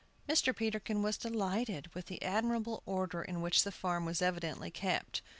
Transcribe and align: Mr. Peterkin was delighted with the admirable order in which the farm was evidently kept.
Mr. 0.27 0.55
Peterkin 0.55 1.03
was 1.03 1.15
delighted 1.15 1.93
with 1.93 2.07
the 2.07 2.19
admirable 2.23 2.81
order 2.87 3.21
in 3.21 3.39
which 3.39 3.63
the 3.63 3.71
farm 3.71 4.03
was 4.03 4.19
evidently 4.19 4.71
kept. 4.71 5.21